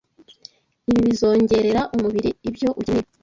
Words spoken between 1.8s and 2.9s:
umubiri ibyo